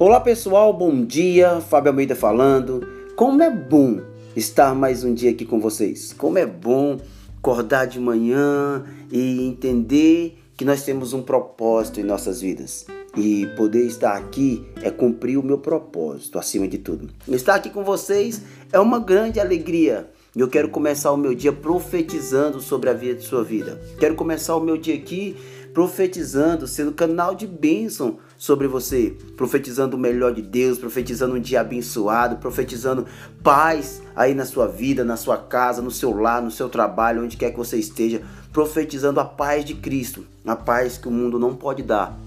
[0.00, 1.60] Olá pessoal, bom dia.
[1.60, 2.88] Fábio Almeida falando.
[3.14, 4.00] Como é bom
[4.34, 6.14] estar mais um dia aqui com vocês.
[6.14, 6.98] Como é bom
[7.36, 12.86] acordar de manhã e entender que nós temos um propósito em nossas vidas.
[13.14, 17.10] E poder estar aqui é cumprir o meu propósito acima de tudo.
[17.28, 18.40] Estar aqui com vocês
[18.72, 20.08] é uma grande alegria.
[20.34, 23.80] E eu quero começar o meu dia profetizando sobre a vida de sua vida.
[23.98, 25.36] Quero começar o meu dia aqui
[25.74, 31.60] profetizando, sendo canal de bênção sobre você, profetizando o melhor de Deus, profetizando um dia
[31.60, 33.06] abençoado, profetizando
[33.42, 37.36] paz aí na sua vida, na sua casa, no seu lar, no seu trabalho, onde
[37.36, 41.54] quer que você esteja, profetizando a paz de Cristo, a paz que o mundo não
[41.54, 42.18] pode dar,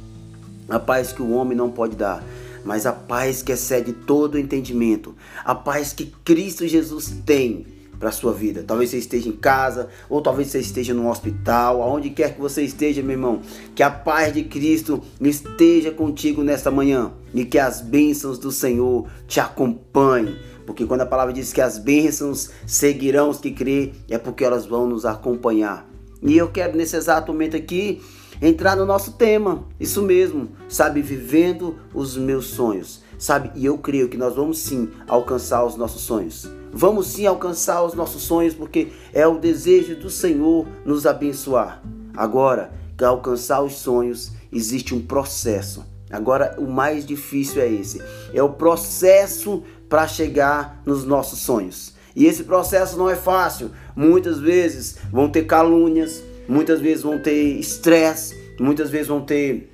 [0.70, 2.23] a paz que o homem não pode dar
[2.66, 5.13] mas a paz que excede todo o entendimento,
[5.44, 7.66] a paz que Cristo Jesus tem
[8.03, 8.66] para sua vida.
[8.67, 12.61] Talvez você esteja em casa, ou talvez você esteja no hospital, aonde quer que você
[12.61, 13.39] esteja, meu irmão.
[13.73, 19.08] Que a paz de Cristo esteja contigo nesta manhã e que as bênçãos do Senhor
[19.25, 20.36] te acompanhem.
[20.66, 24.66] Porque quando a palavra diz que as bênçãos seguirão os que crê, é porque elas
[24.66, 25.89] vão nos acompanhar.
[26.22, 28.02] E eu quero nesse exato momento aqui
[28.42, 29.64] entrar no nosso tema.
[29.80, 33.02] Isso mesmo, sabe, vivendo os meus sonhos.
[33.17, 36.50] Sabe, e eu creio que nós vamos sim alcançar os nossos sonhos.
[36.72, 41.83] Vamos sim alcançar os nossos sonhos, porque é o desejo do Senhor nos abençoar.
[42.16, 45.86] Agora, para alcançar os sonhos, existe um processo.
[46.09, 48.02] Agora, o mais difícil é esse:
[48.33, 51.94] é o processo para chegar nos nossos sonhos.
[52.16, 53.72] E esse processo não é fácil.
[53.95, 59.72] Muitas vezes vão ter calúnias, muitas vezes vão ter estresse, muitas vezes vão ter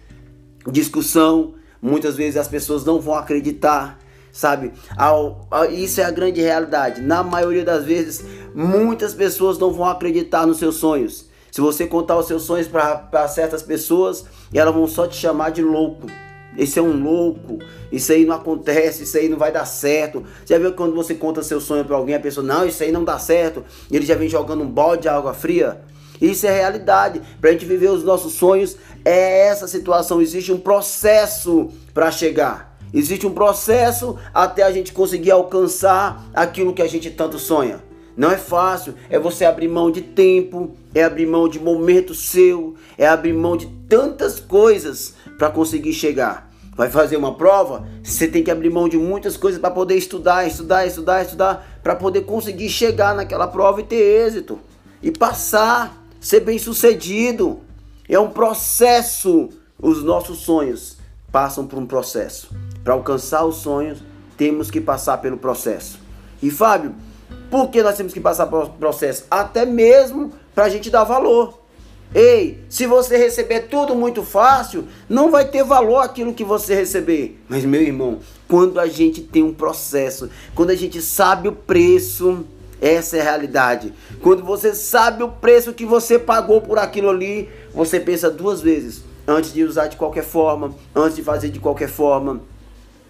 [0.72, 4.00] discussão, muitas vezes as pessoas não vão acreditar
[4.32, 4.72] sabe?
[5.72, 7.02] Isso é a grande realidade.
[7.02, 11.26] Na maioria das vezes, muitas pessoas não vão acreditar nos seus sonhos.
[11.52, 15.62] Se você contar os seus sonhos para certas pessoas, elas vão só te chamar de
[15.62, 16.08] louco.
[16.58, 17.60] Esse é um louco,
[17.92, 20.24] isso aí não acontece, isso aí não vai dar certo.
[20.46, 22.92] Você já viu quando você conta seu sonho para alguém, a pessoa, não, isso aí
[22.92, 25.82] não dá certo, e ele já vem jogando um balde de água fria?
[26.22, 27.22] Isso é realidade.
[27.40, 28.76] Para a gente viver os nossos sonhos,
[29.06, 30.22] é essa situação.
[30.22, 32.78] Existe um processo para chegar.
[32.94, 37.84] Existe um processo até a gente conseguir alcançar aquilo que a gente tanto sonha.
[38.18, 42.76] Não é fácil, é você abrir mão de tempo, é abrir mão de momento seu,
[42.98, 46.50] é abrir mão de tantas coisas para conseguir chegar.
[46.76, 50.46] Vai fazer uma prova, você tem que abrir mão de muitas coisas para poder estudar,
[50.48, 54.60] estudar, estudar, estudar, para poder conseguir chegar naquela prova e ter êxito
[55.02, 57.60] e passar, ser bem-sucedido.
[58.08, 59.50] É um processo.
[59.82, 60.98] Os nossos sonhos
[61.32, 62.50] passam por um processo.
[62.84, 64.04] Para alcançar os sonhos,
[64.36, 66.00] temos que passar pelo processo.
[66.42, 66.96] E Fábio,
[67.50, 69.26] por que nós temos que passar pelo processo?
[69.30, 71.60] Até mesmo para a gente dar valor.
[72.14, 77.40] Ei, se você receber tudo muito fácil, não vai ter valor aquilo que você receber.
[77.48, 82.46] Mas, meu irmão, quando a gente tem um processo, quando a gente sabe o preço,
[82.82, 83.94] essa é a realidade.
[84.22, 89.04] Quando você sabe o preço que você pagou por aquilo ali, você pensa duas vezes
[89.30, 92.42] antes de usar de qualquer forma, antes de fazer de qualquer forma.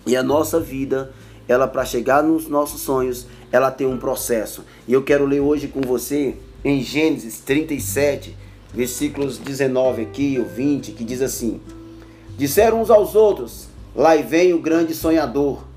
[0.06, 1.12] E a nossa vida,
[1.48, 4.66] ela para chegar nos nossos sonhos, ela tem um processo.
[4.88, 8.36] E eu quero ler hoje com você em Gênesis 37,
[8.74, 11.62] versículos 19 aqui, o 20, que diz assim:
[12.38, 15.69] Disseram uns aos outros: Lá vem o grande sonhador.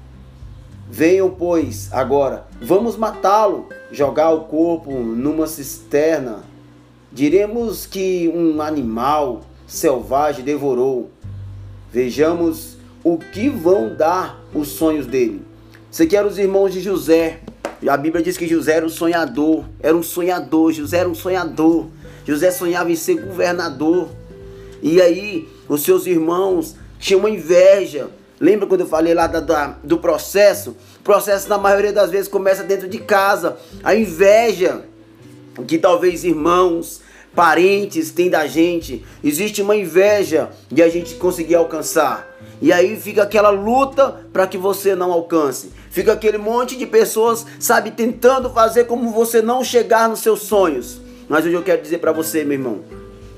[0.94, 6.44] Venham, pois, agora, vamos matá-lo, jogar o corpo numa cisterna.
[7.10, 11.10] Diremos que um animal selvagem devorou.
[11.91, 15.41] Vejamos o que vão dar os sonhos dele.
[15.91, 17.41] Você quer os irmãos de José.
[17.88, 21.86] A Bíblia diz que José era um sonhador, era um sonhador, José era um sonhador.
[22.26, 24.10] José sonhava em ser governador.
[24.82, 28.10] E aí, os seus irmãos tinham uma inveja.
[28.42, 30.70] Lembra quando eu falei lá da, da, do processo?
[30.98, 33.56] O processo, na maioria das vezes, começa dentro de casa.
[33.84, 34.82] A inveja
[35.69, 37.00] que talvez irmãos,
[37.37, 39.06] parentes têm da gente.
[39.22, 42.37] Existe uma inveja de a gente conseguir alcançar.
[42.61, 45.70] E aí fica aquela luta para que você não alcance.
[45.88, 51.00] Fica aquele monte de pessoas, sabe, tentando fazer como você não chegar nos seus sonhos.
[51.28, 52.81] Mas hoje eu quero dizer para você, meu irmão,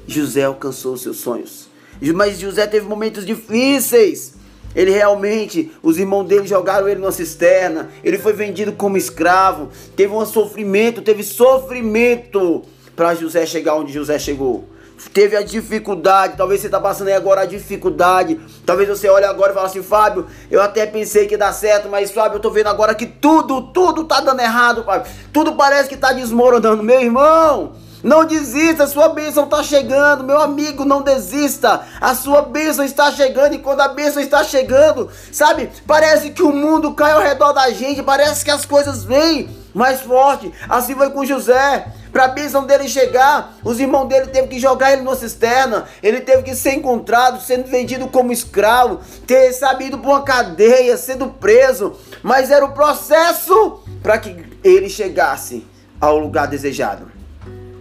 [0.06, 1.68] José alcançou os seus sonhos.
[2.14, 4.42] Mas José teve momentos difíceis.
[4.74, 7.90] Ele realmente, os irmãos dele jogaram ele numa cisterna.
[8.02, 9.68] Ele foi vendido como escravo.
[9.96, 12.62] Teve um sofrimento, teve sofrimento
[12.94, 14.74] para José chegar onde José chegou
[15.12, 19.52] teve a dificuldade, talvez você está passando aí agora a dificuldade, talvez você olhe agora
[19.52, 22.50] e fale assim, Fábio, eu até pensei que ia dar certo, mas Fábio, eu estou
[22.50, 27.00] vendo agora que tudo, tudo está dando errado, Fábio, tudo parece que está desmoronando, meu
[27.00, 27.72] irmão,
[28.04, 31.80] Não desista, a sua bênção está chegando, meu amigo, não desista.
[31.98, 35.70] A sua bênção está chegando e quando a bênção está chegando, sabe?
[35.86, 40.02] Parece que o mundo cai ao redor da gente, parece que as coisas vêm mais
[40.02, 40.52] forte.
[40.68, 41.86] Assim foi com José.
[42.12, 45.86] Para a bênção dele chegar, os irmãos dele teve que jogar ele numa cisterna.
[46.02, 51.28] Ele teve que ser encontrado, sendo vendido como escravo, ter sabido por uma cadeia, sendo
[51.28, 51.96] preso.
[52.22, 55.66] Mas era o processo para que ele chegasse
[55.98, 57.13] ao lugar desejado.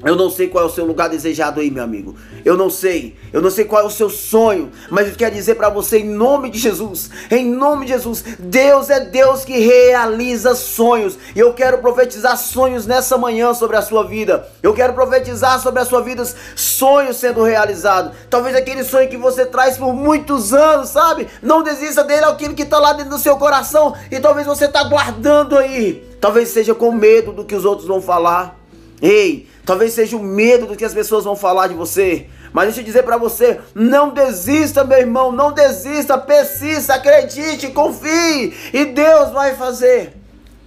[0.03, 2.15] Eu não sei qual é o seu lugar desejado aí, meu amigo.
[2.43, 3.15] Eu não sei.
[3.31, 4.71] Eu não sei qual é o seu sonho.
[4.89, 8.89] Mas eu quero dizer para você, em nome de Jesus, em nome de Jesus, Deus
[8.89, 11.17] é Deus que realiza sonhos.
[11.35, 14.47] E eu quero profetizar sonhos nessa manhã sobre a sua vida.
[14.61, 16.23] Eu quero profetizar sobre a sua vida
[16.55, 18.13] sonhos sendo realizados.
[18.29, 21.27] Talvez aquele sonho que você traz por muitos anos, sabe?
[21.41, 23.95] Não desista dele, é aquilo que está lá dentro do seu coração.
[24.11, 26.03] E talvez você está guardando aí.
[26.19, 28.59] Talvez seja com medo do que os outros vão falar.
[29.01, 32.27] Ei, Talvez seja o medo do que as pessoas vão falar de você.
[32.51, 38.53] Mas deixa eu dizer para você, não desista, meu irmão, não desista, persista, acredite, confie
[38.73, 40.13] e Deus vai fazer.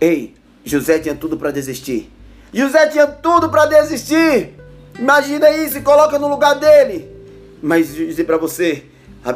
[0.00, 0.34] Ei,
[0.64, 2.10] José tinha tudo para desistir.
[2.52, 4.54] José tinha tudo para desistir.
[4.98, 7.08] Imagina isso, coloca no lugar dele.
[7.62, 8.84] Mas deixa eu dizer para você,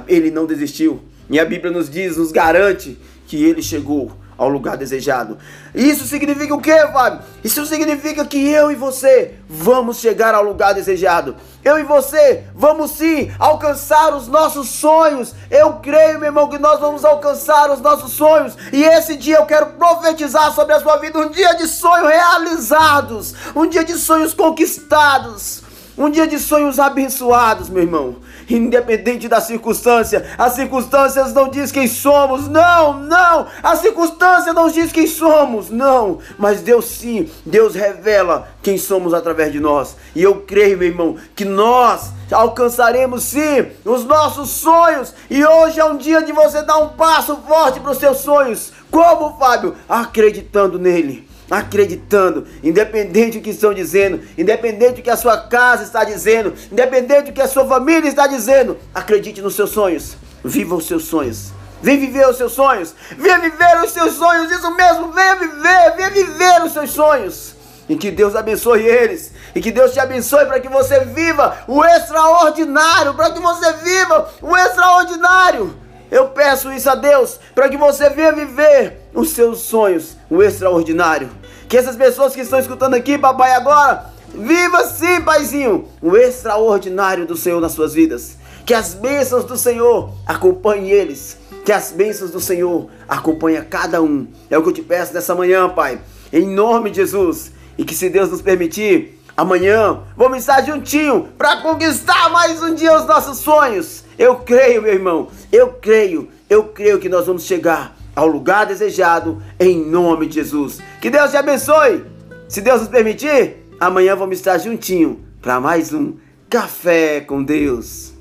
[0.09, 1.01] ele não desistiu.
[1.29, 4.11] E a Bíblia nos diz, nos garante que ele chegou
[4.41, 5.37] ao lugar desejado.
[5.75, 7.21] Isso significa o que, Fábio?
[7.45, 11.37] Isso significa que eu e você vamos chegar ao lugar desejado.
[11.63, 15.35] Eu e você vamos sim alcançar os nossos sonhos.
[15.51, 18.57] Eu creio, meu irmão, que nós vamos alcançar os nossos sonhos.
[18.73, 23.35] E esse dia eu quero profetizar sobre a sua vida um dia de sonhos realizados,
[23.55, 25.63] um dia de sonhos conquistados,
[25.99, 30.26] um dia de sonhos abençoados, meu irmão independente da circunstância.
[30.37, 33.47] As circunstâncias não diz quem somos, não, não.
[33.62, 36.19] A circunstância não diz quem somos, não.
[36.38, 39.97] Mas Deus sim, Deus revela quem somos através de nós.
[40.14, 45.14] E eu creio, meu irmão, que nós alcançaremos sim os nossos sonhos.
[45.29, 48.73] E hoje é um dia de você dar um passo forte para os seus sonhos.
[48.91, 49.76] Como, Fábio?
[49.88, 56.05] Acreditando nele acreditando, independente do que estão dizendo, independente do que a sua casa está
[56.05, 60.87] dizendo, independente do que a sua família está dizendo, acredite nos seus sonhos, viva os
[60.87, 61.52] seus sonhos.
[61.82, 66.11] Vem viver os seus sonhos, venha viver os seus sonhos, isso mesmo, venha viver, venha
[66.11, 67.55] viver os seus sonhos.
[67.88, 69.32] E que Deus abençoe eles.
[69.55, 73.14] E que Deus te abençoe para que você viva o extraordinário.
[73.14, 75.75] Para que você viva o extraordinário.
[76.11, 81.31] Eu peço isso a Deus para que você venha viver os seus sonhos, o extraordinário.
[81.71, 87.37] Que essas pessoas que estão escutando aqui, papai, agora, viva sim, paizinho, o extraordinário do
[87.37, 88.37] Senhor nas suas vidas.
[88.67, 91.39] Que as bênçãos do Senhor acompanhem eles.
[91.65, 94.27] Que as bênçãos do Senhor acompanhem cada um.
[94.51, 96.01] É o que eu te peço nessa manhã, Pai.
[96.33, 97.53] Em nome de Jesus.
[97.79, 102.99] E que se Deus nos permitir, amanhã vamos estar juntinho para conquistar mais um dia
[102.99, 104.03] os nossos sonhos.
[104.19, 105.29] Eu creio, meu irmão.
[105.53, 106.29] Eu creio.
[106.49, 110.81] Eu creio que nós vamos chegar ao lugar desejado em nome de Jesus.
[111.01, 112.05] Que Deus te abençoe.
[112.49, 116.15] Se Deus nos permitir, amanhã vamos estar juntinho para mais um
[116.49, 118.20] Café com Deus.